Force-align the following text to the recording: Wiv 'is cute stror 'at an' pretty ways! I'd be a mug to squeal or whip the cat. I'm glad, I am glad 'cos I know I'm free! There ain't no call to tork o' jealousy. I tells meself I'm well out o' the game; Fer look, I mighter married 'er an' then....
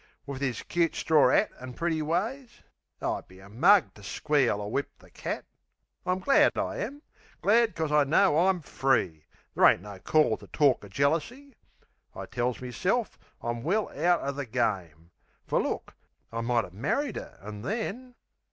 Wiv 0.25 0.41
'is 0.41 0.63
cute 0.63 0.93
stror 0.93 1.31
'at 1.31 1.51
an' 1.61 1.75
pretty 1.75 2.01
ways! 2.01 2.63
I'd 3.01 3.27
be 3.27 3.39
a 3.39 3.49
mug 3.49 3.93
to 3.93 4.01
squeal 4.01 4.59
or 4.59 4.71
whip 4.71 4.89
the 4.97 5.11
cat. 5.11 5.45
I'm 6.07 6.17
glad, 6.17 6.57
I 6.57 6.77
am 6.77 7.03
glad 7.43 7.75
'cos 7.75 7.91
I 7.91 8.03
know 8.05 8.47
I'm 8.47 8.61
free! 8.61 9.25
There 9.53 9.63
ain't 9.63 9.83
no 9.83 9.99
call 9.99 10.37
to 10.37 10.47
tork 10.47 10.83
o' 10.83 10.87
jealousy. 10.87 11.53
I 12.15 12.25
tells 12.25 12.61
meself 12.63 13.19
I'm 13.41 13.61
well 13.61 13.89
out 13.89 14.23
o' 14.23 14.31
the 14.31 14.47
game; 14.47 15.11
Fer 15.45 15.59
look, 15.59 15.93
I 16.31 16.41
mighter 16.41 16.71
married 16.71 17.17
'er 17.19 17.37
an' 17.39 17.61
then.... 17.61 18.15